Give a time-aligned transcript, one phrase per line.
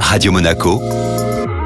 [0.00, 0.80] Radio Monaco,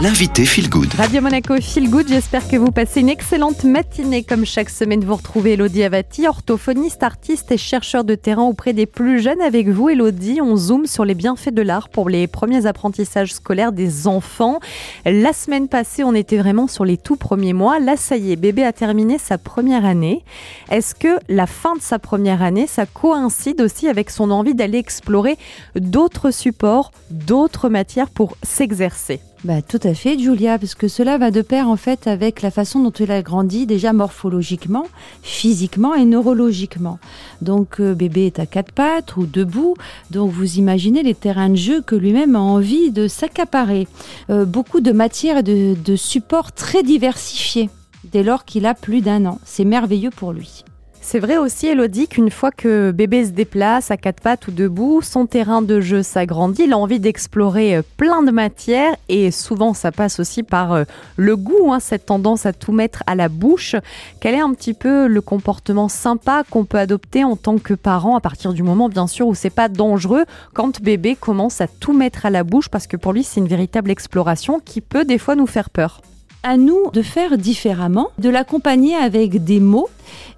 [0.00, 0.92] l'invité Feel Good.
[0.94, 4.22] Radio Monaco Feel Good, j'espère que vous passez une excellente matinée.
[4.22, 8.84] Comme chaque semaine, vous retrouvez Elodie Avati, orthophoniste, artiste et chercheur de terrain auprès des
[8.84, 9.40] plus jeunes.
[9.40, 13.72] Avec vous, Elodie, on zoome sur les bienfaits de l'art pour les premiers apprentissages scolaires
[13.72, 14.60] des enfants.
[15.06, 17.78] La semaine passée, on était vraiment sur les tout premiers mois.
[17.78, 20.24] Là, ça y est, bébé a terminé sa première année.
[20.70, 24.78] Est-ce que la fin de sa première année, ça coïncide aussi avec son envie d'aller
[24.78, 25.38] explorer
[25.74, 29.20] d'autres supports, d'autres matières pour s'exercer?
[29.46, 32.50] Bah, tout à fait, Julia, parce que cela va de pair en fait avec la
[32.50, 34.86] façon dont il a grandi, déjà morphologiquement,
[35.22, 36.98] physiquement et neurologiquement.
[37.42, 39.76] Donc, euh, bébé est à quatre pattes ou debout,
[40.10, 43.86] donc vous imaginez les terrains de jeu que lui-même a envie de s'accaparer.
[44.30, 47.70] Euh, beaucoup de matières et de, de supports très diversifiés
[48.02, 49.38] dès lors qu'il a plus d'un an.
[49.44, 50.64] C'est merveilleux pour lui.
[51.08, 55.02] C'est vrai aussi, Elodie, qu'une fois que bébé se déplace à quatre pattes ou debout,
[55.02, 59.72] son terrain de jeu s'agrandit, il a envie d'explorer euh, plein de matières et souvent
[59.72, 60.82] ça passe aussi par euh,
[61.16, 63.76] le goût, hein, cette tendance à tout mettre à la bouche.
[64.18, 68.16] Quel est un petit peu le comportement sympa qu'on peut adopter en tant que parent
[68.16, 71.92] à partir du moment, bien sûr, où c'est pas dangereux quand bébé commence à tout
[71.92, 72.68] mettre à la bouche?
[72.68, 76.02] Parce que pour lui c'est une véritable exploration qui peut des fois nous faire peur.
[76.42, 79.88] À nous de faire différemment, de l'accompagner avec des mots,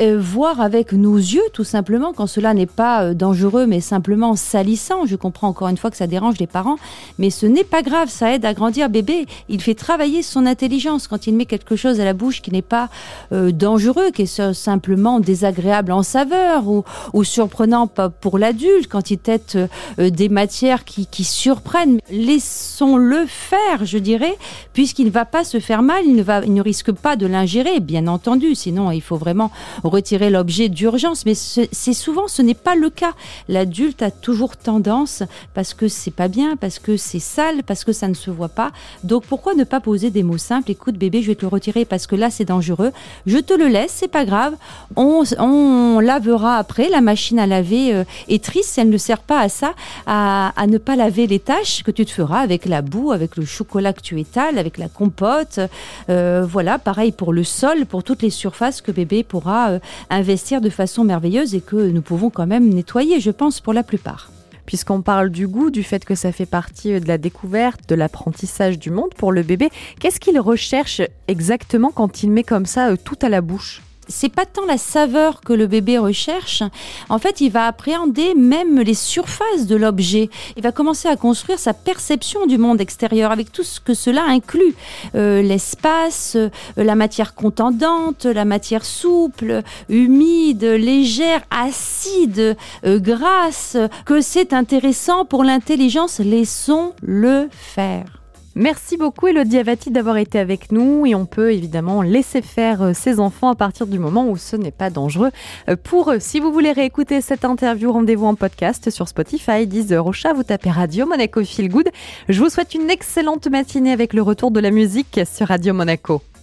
[0.00, 4.36] euh, voir avec nos yeux tout simplement quand cela n'est pas euh, dangereux mais simplement
[4.36, 5.06] salissant.
[5.06, 6.76] Je comprends encore une fois que ça dérange les parents,
[7.18, 9.26] mais ce n'est pas grave, ça aide à grandir bébé.
[9.48, 12.62] Il fait travailler son intelligence quand il met quelque chose à la bouche qui n'est
[12.62, 12.88] pas
[13.32, 19.18] euh, dangereux, qui est simplement désagréable en saveur ou, ou surprenant pour l'adulte, quand il
[19.18, 19.58] tête
[19.98, 22.00] des matières qui, qui surprennent.
[22.10, 24.36] Laissons-le faire, je dirais,
[24.72, 27.26] puisqu'il ne va pas se faire mal il ne, va, il ne risque pas de
[27.26, 29.50] l'ingérer, bien entendu, sinon il faut vraiment
[29.84, 31.26] retirer l'objet d'urgence.
[31.26, 33.12] Mais c'est souvent, ce n'est pas le cas.
[33.48, 35.22] L'adulte a toujours tendance,
[35.54, 38.48] parce que c'est pas bien, parce que c'est sale, parce que ça ne se voit
[38.48, 38.72] pas.
[39.04, 40.70] Donc pourquoi ne pas poser des mots simples?
[40.70, 42.92] Écoute bébé, je vais te le retirer parce que là c'est dangereux.
[43.26, 44.54] Je te le laisse, c'est pas grave.
[44.96, 46.88] On, on, lavera après.
[46.88, 49.74] La machine à laver euh, est triste, elle ne sert pas à ça,
[50.06, 53.44] à, ne pas laver les tâches que tu te feras avec la boue, avec le
[53.44, 55.60] chocolat que tu étales, avec la compote,
[56.08, 59.78] euh, voilà, pareil pour le sol, pour toutes les surfaces que bébé pourra euh,
[60.10, 63.82] investir de façon merveilleuse et que nous pouvons quand même nettoyer, je pense, pour la
[63.82, 64.30] plupart
[64.64, 67.94] puisqu'on parle du goût, du fait que ça fait partie euh, de la découverte, de
[67.94, 69.70] l'apprentissage du monde pour le bébé.
[69.98, 73.82] Qu'est-ce qu'il recherche exactement quand il met comme ça tout à la bouche?
[74.08, 76.62] C'est pas tant la saveur que le bébé recherche.
[77.08, 80.30] En fait, il va appréhender même les surfaces de l'objet.
[80.56, 84.24] Il va commencer à construire sa perception du monde extérieur avec tout ce que cela
[84.24, 84.74] inclut.
[85.14, 94.20] Euh, l'espace, euh, la matière contendante, la matière souple, humide, légère, acide, euh, grasse, que
[94.20, 96.18] c'est intéressant pour l'intelligence.
[96.18, 98.21] Laissons-le faire.
[98.54, 102.92] Merci beaucoup Elodie Avati d'avoir été avec nous et on peut évidemment laisser faire euh,
[102.92, 105.30] ses enfants à partir du moment où ce n'est pas dangereux
[105.68, 106.18] euh, pour eux.
[106.20, 110.42] Si vous voulez réécouter cette interview, rendez-vous en podcast sur Spotify, Deezer, au chat, vous
[110.42, 111.88] tapez Radio Monaco Feel Good.
[112.28, 116.22] Je vous souhaite une excellente matinée avec le retour de la musique sur Radio Monaco.